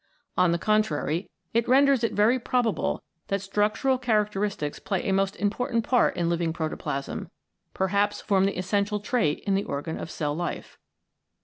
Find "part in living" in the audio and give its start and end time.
5.83-6.53